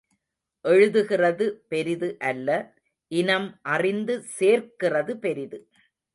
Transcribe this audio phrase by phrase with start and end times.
[0.65, 2.49] எழுதுகிறது பெரிது அல்ல
[3.11, 5.59] இனம் அறிந்து சேர்க்கிறது பெரிது.